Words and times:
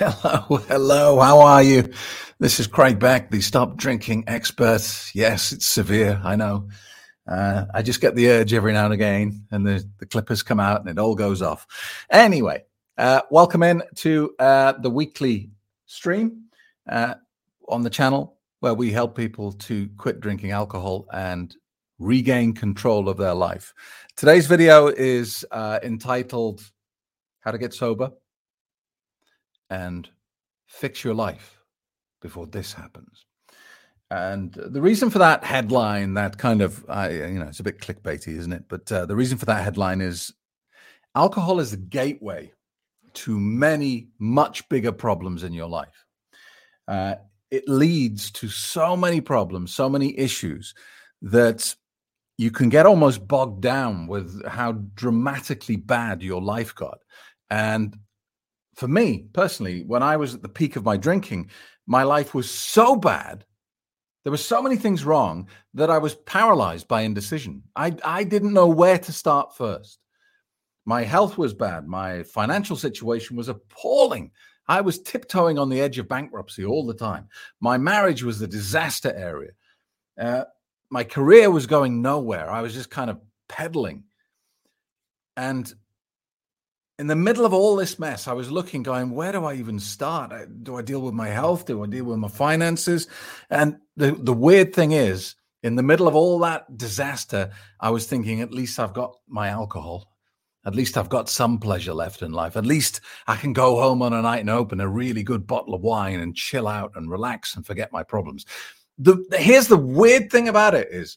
Hello, 0.00 0.56
hello. 0.66 1.20
How 1.20 1.40
are 1.40 1.62
you? 1.62 1.92
This 2.38 2.58
is 2.58 2.66
Craig 2.66 2.98
Beck, 2.98 3.30
the 3.30 3.42
stop 3.42 3.76
drinking 3.76 4.24
expert. 4.28 4.80
Yes, 5.14 5.52
it's 5.52 5.66
severe. 5.66 6.18
I 6.24 6.36
know. 6.36 6.70
Uh, 7.28 7.66
I 7.74 7.82
just 7.82 8.00
get 8.00 8.14
the 8.14 8.30
urge 8.30 8.54
every 8.54 8.72
now 8.72 8.86
and 8.86 8.94
again, 8.94 9.44
and 9.50 9.66
the, 9.66 9.86
the 9.98 10.06
clippers 10.06 10.42
come 10.42 10.58
out 10.58 10.80
and 10.80 10.88
it 10.88 10.98
all 10.98 11.14
goes 11.14 11.42
off. 11.42 11.66
Anyway, 12.08 12.64
uh, 12.96 13.20
welcome 13.30 13.62
in 13.62 13.82
to 13.96 14.34
uh, 14.38 14.72
the 14.80 14.88
weekly 14.88 15.50
stream 15.84 16.44
uh, 16.88 17.16
on 17.68 17.82
the 17.82 17.90
channel 17.90 18.38
where 18.60 18.72
we 18.72 18.90
help 18.90 19.14
people 19.14 19.52
to 19.52 19.86
quit 19.98 20.18
drinking 20.18 20.52
alcohol 20.52 21.08
and 21.12 21.54
regain 21.98 22.54
control 22.54 23.06
of 23.10 23.18
their 23.18 23.34
life. 23.34 23.74
Today's 24.16 24.46
video 24.46 24.86
is 24.86 25.44
uh, 25.50 25.78
entitled 25.82 26.62
How 27.40 27.50
to 27.50 27.58
Get 27.58 27.74
Sober 27.74 28.12
and 29.70 30.08
Fix 30.66 31.02
Your 31.04 31.14
Life 31.14 31.58
Before 32.20 32.46
This 32.46 32.72
Happens. 32.72 33.24
And 34.10 34.52
the 34.52 34.82
reason 34.82 35.08
for 35.08 35.20
that 35.20 35.44
headline, 35.44 36.14
that 36.14 36.36
kind 36.36 36.62
of, 36.62 36.84
I, 36.88 37.10
you 37.10 37.38
know, 37.38 37.46
it's 37.46 37.60
a 37.60 37.64
bit 37.64 37.80
clickbaity, 37.80 38.36
isn't 38.36 38.52
it? 38.52 38.64
But 38.68 38.90
uh, 38.90 39.06
the 39.06 39.14
reason 39.14 39.38
for 39.38 39.46
that 39.46 39.62
headline 39.62 40.00
is 40.00 40.34
alcohol 41.14 41.60
is 41.60 41.70
the 41.70 41.76
gateway 41.76 42.52
to 43.12 43.38
many 43.38 44.08
much 44.18 44.68
bigger 44.68 44.92
problems 44.92 45.44
in 45.44 45.52
your 45.52 45.68
life. 45.68 46.04
Uh, 46.88 47.16
it 47.52 47.68
leads 47.68 48.32
to 48.32 48.48
so 48.48 48.96
many 48.96 49.20
problems, 49.20 49.72
so 49.72 49.88
many 49.88 50.18
issues 50.18 50.74
that 51.22 51.74
you 52.36 52.50
can 52.50 52.68
get 52.68 52.86
almost 52.86 53.28
bogged 53.28 53.60
down 53.60 54.06
with 54.06 54.44
how 54.46 54.72
dramatically 54.72 55.76
bad 55.76 56.22
your 56.22 56.40
life 56.40 56.74
got. 56.74 56.98
And 57.50 57.96
for 58.80 58.88
me 58.88 59.26
personally, 59.34 59.84
when 59.84 60.02
I 60.02 60.16
was 60.16 60.34
at 60.34 60.40
the 60.40 60.48
peak 60.48 60.74
of 60.74 60.86
my 60.86 60.96
drinking, 60.96 61.50
my 61.86 62.02
life 62.02 62.32
was 62.32 62.50
so 62.50 62.96
bad. 62.96 63.44
There 64.24 64.30
were 64.30 64.38
so 64.38 64.62
many 64.62 64.76
things 64.76 65.04
wrong 65.04 65.48
that 65.74 65.90
I 65.90 65.98
was 65.98 66.14
paralyzed 66.14 66.88
by 66.88 67.02
indecision. 67.02 67.62
I, 67.76 67.94
I 68.02 68.24
didn't 68.24 68.54
know 68.54 68.68
where 68.68 68.98
to 68.98 69.12
start 69.12 69.54
first. 69.54 69.98
My 70.86 71.02
health 71.02 71.36
was 71.36 71.52
bad. 71.52 71.86
My 71.86 72.22
financial 72.22 72.74
situation 72.74 73.36
was 73.36 73.50
appalling. 73.50 74.30
I 74.66 74.80
was 74.80 75.02
tiptoeing 75.02 75.58
on 75.58 75.68
the 75.68 75.82
edge 75.82 75.98
of 75.98 76.08
bankruptcy 76.08 76.64
all 76.64 76.86
the 76.86 76.94
time. 76.94 77.28
My 77.60 77.76
marriage 77.76 78.22
was 78.22 78.38
the 78.38 78.46
disaster 78.46 79.12
area. 79.14 79.50
Uh, 80.18 80.44
my 80.88 81.04
career 81.04 81.50
was 81.50 81.66
going 81.66 82.00
nowhere. 82.00 82.50
I 82.50 82.62
was 82.62 82.72
just 82.72 82.88
kind 82.88 83.10
of 83.10 83.20
peddling. 83.46 84.04
And 85.36 85.70
in 87.00 87.06
the 87.06 87.16
middle 87.16 87.44
of 87.44 87.52
all 87.52 87.76
this 87.76 87.98
mess, 87.98 88.28
I 88.28 88.32
was 88.32 88.50
looking, 88.50 88.82
going, 88.82 89.10
where 89.10 89.32
do 89.32 89.44
I 89.44 89.54
even 89.54 89.78
start? 89.78 90.32
Do 90.62 90.76
I 90.76 90.82
deal 90.82 91.00
with 91.00 91.14
my 91.14 91.28
health? 91.28 91.66
Do 91.66 91.82
I 91.82 91.86
deal 91.86 92.04
with 92.04 92.18
my 92.18 92.28
finances? 92.28 93.08
And 93.48 93.78
the, 93.96 94.12
the 94.12 94.32
weird 94.32 94.74
thing 94.74 94.92
is, 94.92 95.34
in 95.62 95.76
the 95.76 95.82
middle 95.82 96.06
of 96.06 96.14
all 96.14 96.38
that 96.40 96.76
disaster, 96.76 97.50
I 97.80 97.90
was 97.90 98.06
thinking, 98.06 98.40
at 98.40 98.52
least 98.52 98.78
I've 98.78 98.94
got 98.94 99.14
my 99.26 99.48
alcohol. 99.48 100.12
At 100.64 100.74
least 100.74 100.98
I've 100.98 101.08
got 101.08 101.28
some 101.28 101.58
pleasure 101.58 101.94
left 101.94 102.22
in 102.22 102.32
life. 102.32 102.56
At 102.56 102.66
least 102.66 103.00
I 103.26 103.36
can 103.36 103.54
go 103.54 103.80
home 103.80 104.02
on 104.02 104.12
a 104.12 104.22
night 104.22 104.40
and 104.40 104.50
open 104.50 104.80
a 104.80 104.88
really 104.88 105.22
good 105.22 105.46
bottle 105.46 105.74
of 105.74 105.80
wine 105.80 106.20
and 106.20 106.36
chill 106.36 106.68
out 106.68 106.92
and 106.94 107.10
relax 107.10 107.56
and 107.56 107.66
forget 107.66 107.92
my 107.92 108.02
problems 108.02 108.44
the, 109.00 109.24
here's 109.32 109.66
the 109.66 109.78
weird 109.78 110.30
thing 110.30 110.48
about 110.48 110.74
it 110.74 110.88
is, 110.90 111.16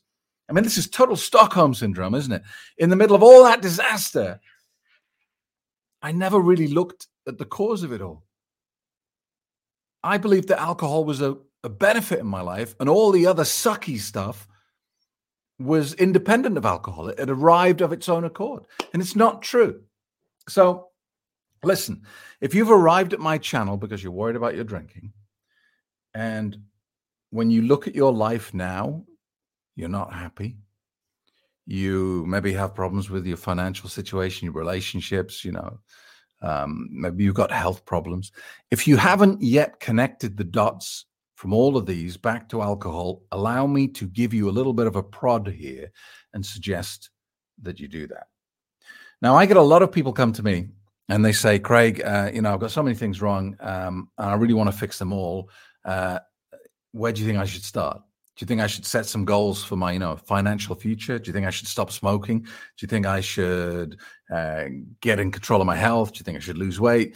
I 0.49 0.53
mean, 0.53 0.63
this 0.63 0.77
is 0.77 0.87
total 0.87 1.15
Stockholm 1.15 1.73
syndrome, 1.73 2.15
isn't 2.15 2.31
it? 2.31 2.43
In 2.77 2.89
the 2.89 2.95
middle 2.95 3.15
of 3.15 3.23
all 3.23 3.43
that 3.43 3.61
disaster, 3.61 4.39
I 6.03 6.11
never 6.11 6.39
really 6.39 6.67
looked 6.67 7.07
at 7.27 7.37
the 7.37 7.45
cause 7.45 7.81
of 7.81 7.93
it 7.93 8.01
all. 8.01 8.25
I 10.03 10.17
believed 10.17 10.49
that 10.49 10.59
alcohol 10.59 11.05
was 11.05 11.21
a, 11.21 11.37
a 11.63 11.69
benefit 11.69 12.19
in 12.19 12.27
my 12.27 12.41
life, 12.41 12.75
and 12.79 12.89
all 12.89 13.11
the 13.11 13.25
other 13.25 13.43
sucky 13.43 13.97
stuff 13.97 14.47
was 15.59 15.93
independent 15.93 16.57
of 16.57 16.65
alcohol. 16.65 17.07
It 17.07 17.19
had 17.19 17.29
arrived 17.29 17.79
of 17.79 17.93
its 17.93 18.09
own 18.09 18.25
accord, 18.25 18.65
and 18.91 19.01
it's 19.01 19.15
not 19.15 19.41
true. 19.41 19.81
So, 20.49 20.89
listen, 21.63 22.03
if 22.41 22.53
you've 22.53 22.69
arrived 22.71 23.13
at 23.13 23.21
my 23.21 23.37
channel 23.37 23.77
because 23.77 24.03
you're 24.03 24.11
worried 24.11 24.35
about 24.35 24.55
your 24.55 24.65
drinking, 24.65 25.13
and 26.13 26.57
when 27.29 27.49
you 27.49 27.61
look 27.61 27.87
at 27.87 27.95
your 27.95 28.11
life 28.11 28.53
now, 28.53 29.05
you're 29.77 29.87
not 29.87 30.13
happy. 30.13 30.57
You 31.65 32.25
maybe 32.27 32.53
have 32.53 32.75
problems 32.75 33.09
with 33.09 33.25
your 33.25 33.37
financial 33.37 33.89
situation, 33.89 34.45
your 34.45 34.53
relationships, 34.53 35.45
you 35.45 35.53
know, 35.53 35.79
um, 36.41 36.89
maybe 36.91 37.23
you've 37.23 37.35
got 37.35 37.51
health 37.51 37.85
problems. 37.85 38.31
If 38.69 38.87
you 38.87 38.97
haven't 38.97 39.41
yet 39.41 39.79
connected 39.79 40.35
the 40.35 40.43
dots 40.43 41.05
from 41.35 41.53
all 41.53 41.77
of 41.77 41.85
these 41.85 42.17
back 42.17 42.49
to 42.49 42.61
alcohol, 42.61 43.23
allow 43.31 43.65
me 43.65 43.87
to 43.89 44.07
give 44.07 44.33
you 44.33 44.49
a 44.49 44.51
little 44.51 44.73
bit 44.73 44.87
of 44.87 44.97
a 44.97 45.03
prod 45.03 45.47
here 45.47 45.91
and 46.33 46.45
suggest 46.45 47.09
that 47.61 47.79
you 47.79 47.87
do 47.87 48.07
that. 48.07 48.27
Now, 49.21 49.35
I 49.35 49.45
get 49.45 49.57
a 49.57 49.61
lot 49.61 49.81
of 49.81 49.91
people 49.91 50.11
come 50.11 50.33
to 50.33 50.43
me 50.43 50.67
and 51.07 51.23
they 51.23 51.31
say, 51.31 51.59
Craig, 51.59 52.01
uh, 52.03 52.29
you 52.33 52.41
know, 52.41 52.53
I've 52.53 52.59
got 52.59 52.71
so 52.71 52.83
many 52.83 52.95
things 52.95 53.21
wrong 53.21 53.55
um, 53.61 54.09
and 54.17 54.29
I 54.29 54.35
really 54.35 54.53
want 54.53 54.69
to 54.69 54.77
fix 54.77 54.99
them 54.99 55.13
all. 55.13 55.49
Uh, 55.85 56.19
where 56.91 57.13
do 57.13 57.21
you 57.21 57.27
think 57.27 57.39
I 57.39 57.45
should 57.45 57.63
start? 57.63 58.01
Do 58.35 58.43
you 58.43 58.47
think 58.47 58.61
I 58.61 58.67
should 58.67 58.85
set 58.85 59.05
some 59.05 59.25
goals 59.25 59.63
for 59.63 59.75
my, 59.75 59.91
you 59.91 59.99
know, 59.99 60.15
financial 60.15 60.75
future? 60.75 61.19
Do 61.19 61.29
you 61.29 61.33
think 61.33 61.45
I 61.45 61.51
should 61.51 61.67
stop 61.67 61.91
smoking? 61.91 62.39
Do 62.39 62.49
you 62.79 62.87
think 62.87 63.05
I 63.05 63.21
should 63.21 63.99
uh, 64.33 64.65
get 65.01 65.19
in 65.19 65.31
control 65.31 65.61
of 65.61 65.67
my 65.67 65.75
health? 65.75 66.13
Do 66.13 66.19
you 66.19 66.23
think 66.23 66.37
I 66.37 66.41
should 66.41 66.57
lose 66.57 66.79
weight? 66.79 67.15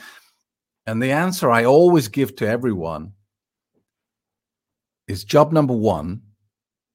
And 0.85 1.01
the 1.01 1.11
answer 1.11 1.49
I 1.49 1.65
always 1.65 2.07
give 2.07 2.35
to 2.37 2.47
everyone 2.47 3.13
is 5.07 5.23
job 5.23 5.51
number 5.51 5.73
one, 5.73 6.21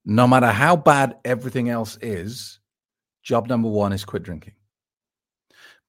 no 0.04 0.28
matter 0.28 0.48
how 0.48 0.76
bad 0.76 1.16
everything 1.24 1.68
else 1.68 1.98
is, 2.00 2.60
job 3.22 3.48
number 3.48 3.68
one 3.68 3.92
is 3.92 4.04
quit 4.04 4.22
drinking. 4.22 4.54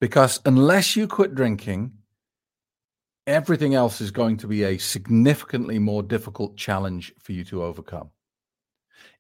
Because 0.02 0.42
unless 0.46 0.96
you 0.96 1.08
quit 1.08 1.36
drinking, 1.36 1.92
everything 3.28 3.74
else 3.76 4.02
is 4.02 4.12
going 4.12 4.38
to 4.38 4.48
be 4.48 4.64
a 4.64 4.78
significantly 4.78 5.80
more 5.80 6.04
difficult 6.04 6.58
challenge 6.58 7.14
for 7.20 7.32
you 7.32 7.44
to 7.46 7.64
overcome. 7.64 8.10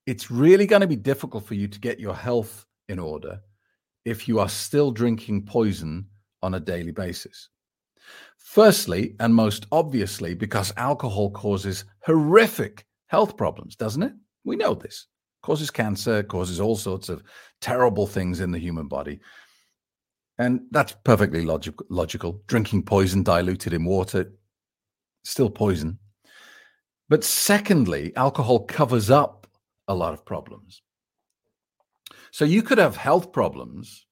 It's 0.06 0.32
really 0.32 0.66
going 0.66 0.82
to 0.82 0.88
be 0.88 0.96
difficult 0.96 1.46
for 1.46 1.54
you 1.54 1.68
to 1.68 1.80
get 1.80 2.00
your 2.00 2.16
health 2.16 2.66
in 2.90 3.00
order 3.00 3.40
if 4.06 4.28
you 4.28 4.40
are 4.40 4.50
still 4.50 4.92
drinking 4.92 5.46
poison 5.46 6.06
on 6.42 6.56
a 6.56 6.60
daily 6.60 6.92
basis. 6.92 7.50
Firstly, 8.38 9.16
and 9.20 9.34
most 9.34 9.66
obviously, 9.72 10.34
because 10.36 10.74
alcohol 10.76 11.32
causes 11.32 11.86
horrific 12.06 12.86
health 13.08 13.38
problems, 13.38 13.76
doesn't 13.76 14.04
it? 14.04 14.14
We 14.44 14.58
know 14.58 14.74
this. 14.74 15.08
Causes 15.42 15.72
cancer, 15.72 16.24
causes 16.24 16.60
all 16.60 16.76
sorts 16.76 17.10
of 17.10 17.24
terrible 17.62 18.06
things 18.06 18.42
in 18.42 18.52
the 18.52 18.60
human 18.60 18.88
body. 18.88 19.20
And 20.38 20.62
that's 20.72 20.96
perfectly 21.04 21.46
logic- 21.46 21.90
logical. 21.90 22.42
Drinking 22.48 22.84
poison 22.84 23.24
diluted 23.24 23.74
in 23.74 23.86
water, 23.86 24.34
still 25.24 25.50
poison. 25.50 26.00
But 27.10 27.24
secondly, 27.24 28.14
alcohol 28.16 28.66
covers 28.66 29.10
up 29.10 29.43
a 29.88 29.96
lot 29.96 30.14
of 30.14 30.26
problems. 30.26 30.82
So 32.32 32.46
you 32.46 32.64
could 32.64 32.78
have 32.78 32.96
health 32.96 33.32
problems, 33.32 34.06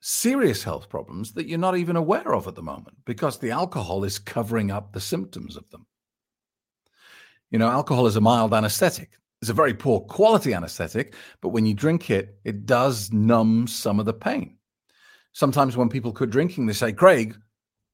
serious 0.00 0.62
health 0.62 0.88
problems 0.88 1.32
that 1.32 1.46
you're 1.46 1.58
not 1.58 1.76
even 1.76 1.96
aware 1.96 2.34
of 2.34 2.48
at 2.48 2.54
the 2.54 2.62
moment 2.62 2.96
because 3.04 3.38
the 3.38 3.50
alcohol 3.50 4.04
is 4.04 4.18
covering 4.18 4.70
up 4.70 4.92
the 4.92 5.00
symptoms 5.00 5.56
of 5.56 5.68
them. 5.70 5.86
You 7.50 7.58
know, 7.58 7.68
alcohol 7.68 8.06
is 8.06 8.16
a 8.16 8.20
mild 8.20 8.54
anesthetic. 8.54 9.10
It's 9.40 9.50
a 9.50 9.54
very 9.54 9.74
poor 9.74 10.00
quality 10.00 10.54
anesthetic, 10.54 11.14
but 11.40 11.48
when 11.48 11.66
you 11.66 11.74
drink 11.74 12.10
it, 12.10 12.38
it 12.44 12.66
does 12.66 13.12
numb 13.12 13.66
some 13.66 13.98
of 13.98 14.06
the 14.06 14.12
pain. 14.12 14.56
Sometimes 15.32 15.76
when 15.76 15.88
people 15.88 16.12
quit 16.12 16.30
drinking, 16.30 16.66
they 16.66 16.72
say, 16.72 16.92
Craig, 16.92 17.36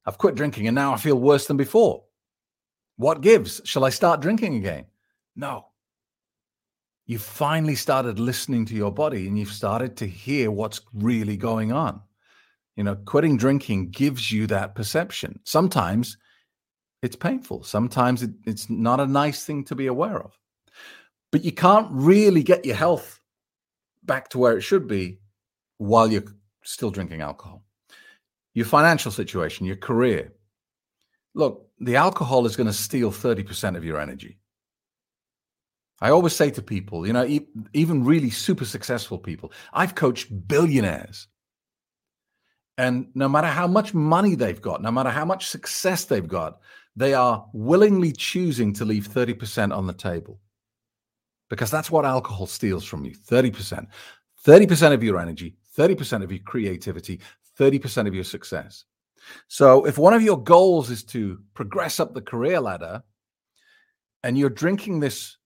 I've 0.06 0.18
quit 0.18 0.34
drinking 0.34 0.66
and 0.66 0.74
now 0.74 0.94
I 0.94 0.96
feel 0.96 1.18
worse 1.18 1.46
than 1.46 1.56
before. 1.56 2.04
What 2.96 3.20
gives? 3.20 3.60
Shall 3.64 3.84
I 3.84 3.90
start 3.90 4.20
drinking 4.20 4.56
again? 4.56 4.86
No. 5.34 5.66
You've 7.06 7.22
finally 7.22 7.76
started 7.76 8.18
listening 8.18 8.64
to 8.66 8.74
your 8.74 8.90
body 8.90 9.28
and 9.28 9.38
you've 9.38 9.52
started 9.52 9.96
to 9.98 10.06
hear 10.06 10.50
what's 10.50 10.80
really 10.92 11.36
going 11.36 11.72
on. 11.72 12.00
You 12.74 12.84
know, 12.84 12.96
quitting 12.96 13.36
drinking 13.36 13.90
gives 13.90 14.32
you 14.32 14.46
that 14.48 14.74
perception. 14.74 15.38
Sometimes 15.44 16.18
it's 17.02 17.16
painful, 17.16 17.62
sometimes 17.62 18.22
it, 18.22 18.30
it's 18.44 18.68
not 18.68 19.00
a 19.00 19.06
nice 19.06 19.44
thing 19.44 19.64
to 19.64 19.74
be 19.74 19.86
aware 19.86 20.20
of. 20.20 20.36
But 21.30 21.44
you 21.44 21.52
can't 21.52 21.88
really 21.90 22.42
get 22.42 22.64
your 22.64 22.76
health 22.76 23.20
back 24.02 24.28
to 24.30 24.38
where 24.38 24.56
it 24.56 24.62
should 24.62 24.88
be 24.88 25.18
while 25.78 26.10
you're 26.10 26.24
still 26.64 26.90
drinking 26.90 27.20
alcohol. 27.20 27.62
Your 28.54 28.66
financial 28.66 29.12
situation, 29.12 29.66
your 29.66 29.76
career. 29.76 30.32
Look, 31.34 31.68
the 31.78 31.96
alcohol 31.96 32.46
is 32.46 32.56
going 32.56 32.68
to 32.68 32.72
steal 32.72 33.12
30% 33.12 33.76
of 33.76 33.84
your 33.84 34.00
energy. 34.00 34.38
I 36.00 36.10
always 36.10 36.34
say 36.34 36.50
to 36.50 36.62
people, 36.62 37.06
you 37.06 37.12
know, 37.12 37.26
even 37.72 38.04
really 38.04 38.30
super 38.30 38.64
successful 38.64 39.18
people, 39.18 39.52
I've 39.72 39.94
coached 39.94 40.46
billionaires. 40.46 41.28
And 42.78 43.08
no 43.14 43.28
matter 43.28 43.46
how 43.46 43.66
much 43.66 43.94
money 43.94 44.34
they've 44.34 44.60
got, 44.60 44.82
no 44.82 44.90
matter 44.90 45.08
how 45.08 45.24
much 45.24 45.46
success 45.46 46.04
they've 46.04 46.28
got, 46.28 46.60
they 46.94 47.14
are 47.14 47.46
willingly 47.54 48.12
choosing 48.12 48.74
to 48.74 48.84
leave 48.84 49.08
30% 49.08 49.74
on 49.74 49.86
the 49.86 49.94
table 49.94 50.38
because 51.48 51.70
that's 51.70 51.90
what 51.90 52.04
alcohol 52.04 52.46
steals 52.46 52.84
from 52.84 53.04
you 53.04 53.12
30%. 53.12 53.86
30% 54.44 54.92
of 54.92 55.02
your 55.02 55.18
energy, 55.18 55.56
30% 55.76 56.22
of 56.22 56.30
your 56.30 56.42
creativity, 56.44 57.20
30% 57.58 58.06
of 58.06 58.14
your 58.14 58.24
success. 58.24 58.84
So 59.48 59.86
if 59.86 59.98
one 59.98 60.14
of 60.14 60.22
your 60.22 60.40
goals 60.40 60.90
is 60.90 61.02
to 61.04 61.40
progress 61.54 61.98
up 61.98 62.14
the 62.14 62.22
career 62.22 62.60
ladder 62.60 63.02
and 64.22 64.38
you're 64.38 64.50
drinking 64.50 65.00
this 65.00 65.36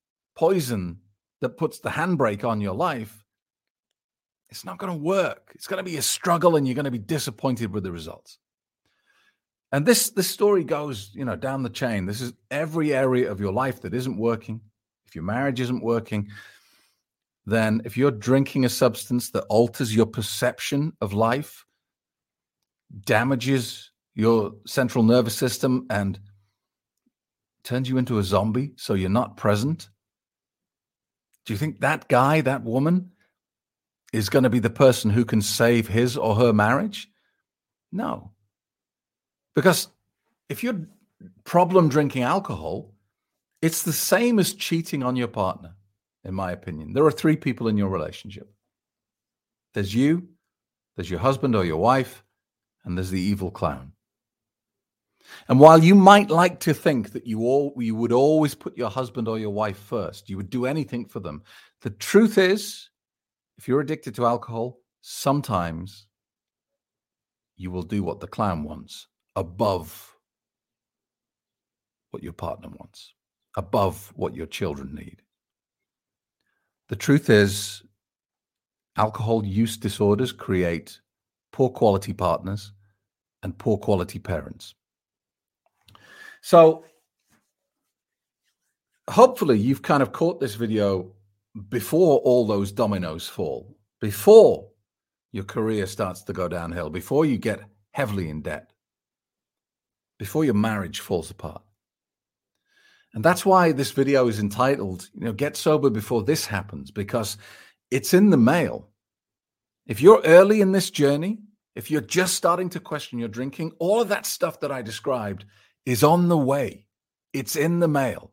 poison 0.40 0.96
that 1.42 1.58
puts 1.58 1.80
the 1.80 1.90
handbrake 1.90 2.44
on 2.44 2.62
your 2.62 2.72
life, 2.74 3.26
it's 4.48 4.64
not 4.64 4.78
going 4.78 4.90
to 4.90 4.98
work. 4.98 5.52
It's 5.54 5.66
going 5.66 5.84
to 5.84 5.90
be 5.90 5.98
a 5.98 6.02
struggle 6.02 6.56
and 6.56 6.66
you're 6.66 6.74
going 6.74 6.86
to 6.86 6.90
be 6.90 6.98
disappointed 7.16 7.70
with 7.74 7.82
the 7.84 7.92
results. 7.92 8.38
And 9.70 9.84
this 9.84 10.10
this 10.10 10.28
story 10.28 10.64
goes, 10.64 11.10
you 11.14 11.26
know, 11.26 11.36
down 11.36 11.62
the 11.62 11.76
chain. 11.82 12.06
This 12.06 12.22
is 12.22 12.32
every 12.50 12.94
area 12.94 13.30
of 13.30 13.38
your 13.38 13.52
life 13.52 13.82
that 13.82 13.92
isn't 13.92 14.16
working. 14.16 14.62
If 15.06 15.14
your 15.14 15.24
marriage 15.24 15.60
isn't 15.60 15.84
working, 15.84 16.28
then 17.44 17.82
if 17.84 17.98
you're 17.98 18.10
drinking 18.10 18.64
a 18.64 18.70
substance 18.70 19.30
that 19.32 19.44
alters 19.50 19.94
your 19.94 20.06
perception 20.06 20.94
of 21.02 21.12
life, 21.12 21.66
damages 23.04 23.90
your 24.14 24.52
central 24.66 25.04
nervous 25.04 25.36
system 25.36 25.86
and 25.90 26.18
turns 27.62 27.90
you 27.90 27.98
into 27.98 28.18
a 28.18 28.24
zombie 28.24 28.72
so 28.76 28.94
you're 28.94 29.10
not 29.10 29.36
present, 29.36 29.90
do 31.50 31.54
you 31.54 31.58
think 31.58 31.80
that 31.80 32.06
guy, 32.06 32.42
that 32.42 32.62
woman 32.62 33.10
is 34.12 34.28
going 34.28 34.44
to 34.44 34.50
be 34.50 34.60
the 34.60 34.70
person 34.70 35.10
who 35.10 35.24
can 35.24 35.42
save 35.42 35.88
his 35.88 36.16
or 36.16 36.36
her 36.36 36.52
marriage? 36.52 37.10
No. 37.90 38.30
Because 39.56 39.88
if 40.48 40.62
you're 40.62 40.86
problem 41.42 41.88
drinking 41.88 42.22
alcohol, 42.22 42.94
it's 43.62 43.82
the 43.82 43.92
same 43.92 44.38
as 44.38 44.54
cheating 44.54 45.02
on 45.02 45.16
your 45.16 45.26
partner, 45.26 45.74
in 46.22 46.34
my 46.34 46.52
opinion. 46.52 46.92
There 46.92 47.04
are 47.04 47.10
three 47.10 47.34
people 47.34 47.66
in 47.66 47.76
your 47.76 47.88
relationship 47.88 48.48
there's 49.74 49.92
you, 49.92 50.28
there's 50.94 51.10
your 51.10 51.18
husband 51.18 51.56
or 51.56 51.64
your 51.64 51.78
wife, 51.78 52.22
and 52.84 52.96
there's 52.96 53.10
the 53.10 53.20
evil 53.20 53.50
clown. 53.50 53.90
And 55.48 55.58
while 55.58 55.82
you 55.82 55.94
might 55.94 56.30
like 56.30 56.60
to 56.60 56.74
think 56.74 57.12
that 57.12 57.26
you 57.26 57.40
all 57.40 57.74
you 57.76 57.94
would 57.94 58.12
always 58.12 58.54
put 58.54 58.76
your 58.76 58.90
husband 58.90 59.28
or 59.28 59.38
your 59.38 59.50
wife 59.50 59.78
first, 59.78 60.28
you 60.28 60.36
would 60.36 60.50
do 60.50 60.66
anything 60.66 61.04
for 61.04 61.20
them. 61.20 61.42
The 61.82 61.90
truth 61.90 62.38
is, 62.38 62.90
if 63.58 63.68
you're 63.68 63.80
addicted 63.80 64.14
to 64.16 64.26
alcohol, 64.26 64.80
sometimes 65.00 66.06
you 67.56 67.70
will 67.70 67.82
do 67.82 68.02
what 68.02 68.20
the 68.20 68.26
clown 68.26 68.64
wants 68.64 69.06
above 69.36 70.16
what 72.10 72.22
your 72.22 72.32
partner 72.32 72.68
wants, 72.68 73.14
above 73.56 74.12
what 74.16 74.34
your 74.34 74.46
children 74.46 74.94
need. 74.94 75.22
The 76.88 76.96
truth 76.96 77.30
is, 77.30 77.82
alcohol 78.96 79.44
use 79.44 79.76
disorders 79.76 80.32
create 80.32 81.00
poor 81.52 81.70
quality 81.70 82.12
partners 82.12 82.72
and 83.42 83.56
poor 83.56 83.78
quality 83.78 84.18
parents. 84.18 84.74
So, 86.40 86.84
hopefully, 89.08 89.58
you've 89.58 89.82
kind 89.82 90.02
of 90.02 90.12
caught 90.12 90.40
this 90.40 90.54
video 90.54 91.12
before 91.68 92.18
all 92.20 92.46
those 92.46 92.72
dominoes 92.72 93.28
fall, 93.28 93.76
before 94.00 94.68
your 95.32 95.44
career 95.44 95.86
starts 95.86 96.22
to 96.24 96.32
go 96.32 96.48
downhill, 96.48 96.90
before 96.90 97.24
you 97.24 97.38
get 97.38 97.60
heavily 97.92 98.28
in 98.30 98.42
debt 98.42 98.70
before 100.20 100.44
your 100.44 100.54
marriage 100.54 101.00
falls 101.00 101.30
apart. 101.30 101.62
And 103.14 103.24
that's 103.24 103.46
why 103.46 103.72
this 103.72 103.90
video 103.90 104.28
is 104.28 104.38
entitled, 104.38 105.08
you 105.14 105.24
know, 105.24 105.32
Get 105.32 105.56
Sober 105.56 105.88
Before 105.88 106.22
This 106.22 106.44
Happens, 106.44 106.90
because 106.90 107.38
it's 107.90 108.12
in 108.12 108.28
the 108.28 108.36
mail. 108.36 108.90
If 109.86 110.02
you're 110.02 110.20
early 110.26 110.60
in 110.60 110.72
this 110.72 110.90
journey, 110.90 111.38
if 111.74 111.90
you're 111.90 112.02
just 112.02 112.34
starting 112.34 112.68
to 112.68 112.80
question 112.80 113.18
your 113.18 113.28
drinking, 113.28 113.72
all 113.78 114.02
of 114.02 114.08
that 114.10 114.26
stuff 114.26 114.60
that 114.60 114.70
I 114.70 114.82
described 114.82 115.46
is 115.86 116.02
on 116.02 116.28
the 116.28 116.38
way. 116.38 116.86
It's 117.32 117.56
in 117.56 117.80
the 117.80 117.88
mail. 117.88 118.32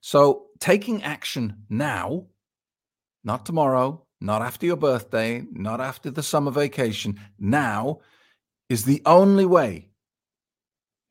So 0.00 0.46
taking 0.60 1.02
action 1.02 1.64
now, 1.68 2.26
not 3.24 3.46
tomorrow, 3.46 4.04
not 4.20 4.42
after 4.42 4.66
your 4.66 4.76
birthday, 4.76 5.44
not 5.52 5.80
after 5.80 6.10
the 6.10 6.22
summer 6.22 6.50
vacation, 6.50 7.20
now 7.38 8.00
is 8.68 8.84
the 8.84 9.02
only 9.06 9.46
way 9.46 9.88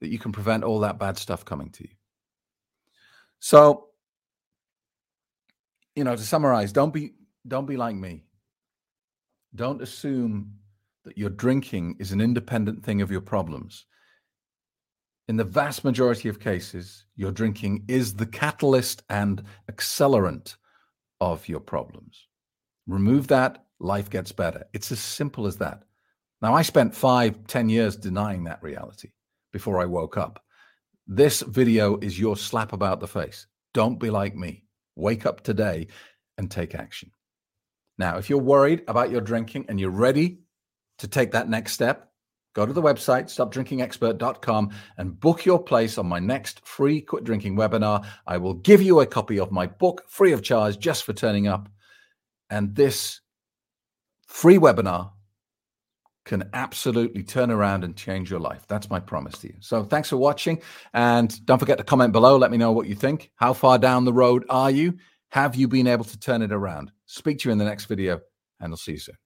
that 0.01 0.09
you 0.09 0.19
can 0.19 0.31
prevent 0.31 0.63
all 0.63 0.81
that 0.81 0.99
bad 0.99 1.17
stuff 1.17 1.45
coming 1.45 1.69
to 1.71 1.83
you. 1.83 1.95
So, 3.39 3.89
you 5.95 6.03
know, 6.03 6.15
to 6.15 6.21
summarize, 6.21 6.71
don't 6.71 6.93
be 6.93 7.13
don't 7.47 7.67
be 7.67 7.77
like 7.77 7.95
me. 7.95 8.25
Don't 9.55 9.81
assume 9.81 10.53
that 11.03 11.17
your 11.17 11.29
drinking 11.29 11.97
is 11.99 12.11
an 12.11 12.21
independent 12.21 12.83
thing 12.83 13.01
of 13.01 13.11
your 13.11 13.21
problems. 13.21 13.85
In 15.29 15.37
the 15.37 15.43
vast 15.45 15.85
majority 15.85 16.27
of 16.27 16.39
cases, 16.39 17.05
your 17.15 17.31
drinking 17.31 17.85
is 17.87 18.13
the 18.13 18.25
catalyst 18.25 19.03
and 19.09 19.41
accelerant 19.71 20.57
of 21.21 21.47
your 21.47 21.61
problems. 21.61 22.27
Remove 22.87 23.27
that, 23.27 23.65
life 23.79 24.09
gets 24.09 24.33
better. 24.33 24.65
It's 24.73 24.91
as 24.91 24.99
simple 24.99 25.47
as 25.47 25.57
that. 25.57 25.83
Now, 26.41 26.53
I 26.53 26.61
spent 26.61 26.93
five, 26.93 27.47
ten 27.47 27.69
years 27.69 27.95
denying 27.95 28.43
that 28.43 28.61
reality 28.61 29.11
before 29.53 29.79
I 29.81 29.85
woke 29.85 30.17
up. 30.17 30.43
This 31.07 31.41
video 31.41 31.97
is 31.99 32.19
your 32.19 32.35
slap 32.35 32.73
about 32.73 32.99
the 32.99 33.07
face. 33.07 33.47
Don't 33.73 33.99
be 33.99 34.09
like 34.09 34.35
me. 34.35 34.65
Wake 34.97 35.25
up 35.25 35.41
today 35.41 35.87
and 36.37 36.51
take 36.51 36.75
action. 36.75 37.11
Now, 37.97 38.17
if 38.17 38.29
you're 38.29 38.39
worried 38.39 38.83
about 38.89 39.09
your 39.09 39.21
drinking 39.21 39.67
and 39.69 39.79
you're 39.79 39.89
ready 39.89 40.39
to 40.97 41.07
take 41.07 41.31
that 41.31 41.47
next 41.47 41.71
step, 41.71 42.11
go 42.53 42.65
to 42.65 42.73
the 42.73 42.81
website, 42.81 43.25
stopdrinkingexpert.com, 43.25 44.71
and 44.97 45.19
book 45.19 45.45
your 45.45 45.61
place 45.61 45.97
on 45.97 46.07
my 46.07 46.19
next 46.19 46.65
free 46.65 47.01
quit 47.01 47.23
drinking 47.23 47.55
webinar. 47.55 48.05
I 48.27 48.37
will 48.37 48.55
give 48.55 48.81
you 48.81 48.99
a 48.99 49.05
copy 49.05 49.39
of 49.39 49.51
my 49.51 49.67
book 49.67 50.03
free 50.07 50.31
of 50.31 50.43
charge 50.43 50.79
just 50.79 51.03
for 51.03 51.13
turning 51.13 51.47
up. 51.47 51.69
And 52.49 52.75
this 52.75 53.21
free 54.27 54.57
webinar 54.57 55.11
can 56.25 56.49
absolutely 56.53 57.23
turn 57.23 57.51
around 57.51 57.83
and 57.83 57.95
change 57.95 58.29
your 58.29 58.39
life. 58.39 58.65
That's 58.67 58.89
my 58.89 58.99
promise 58.99 59.37
to 59.39 59.47
you. 59.47 59.55
So 59.59 59.83
thanks 59.83 60.09
for 60.09 60.17
watching. 60.17 60.61
And 60.93 61.45
don't 61.45 61.59
forget 61.59 61.77
to 61.79 61.83
comment 61.83 62.13
below. 62.13 62.37
Let 62.37 62.51
me 62.51 62.57
know 62.57 62.71
what 62.71 62.87
you 62.87 62.95
think. 62.95 63.31
How 63.35 63.53
far 63.53 63.77
down 63.77 64.05
the 64.05 64.13
road 64.13 64.45
are 64.49 64.71
you? 64.71 64.97
Have 65.29 65.55
you 65.55 65.67
been 65.67 65.87
able 65.87 66.05
to 66.05 66.19
turn 66.19 66.41
it 66.41 66.53
around? 66.53 66.91
Speak 67.07 67.39
to 67.39 67.49
you 67.49 67.53
in 67.53 67.57
the 67.57 67.65
next 67.65 67.85
video, 67.85 68.21
and 68.59 68.71
I'll 68.71 68.77
see 68.77 68.93
you 68.93 68.99
soon. 68.99 69.22